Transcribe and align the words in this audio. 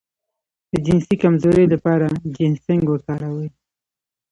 د 0.71 0.73
جنسي 0.85 1.15
کمزوری 1.23 1.65
لپاره 1.73 2.07
جنسینګ 2.35 2.83
وکاروئ 2.89 3.49